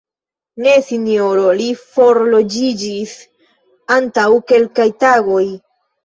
[0.67, 3.11] Ne Sinjoro, li forloĝiĝis
[3.97, 5.43] antaŭ kelkaj tagoj.